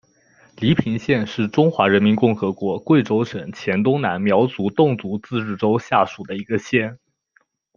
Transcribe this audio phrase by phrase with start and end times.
[0.57, 6.97] 黎平县是中华人民共和国贵州省黔东南苗族侗族自治州下属的一个县。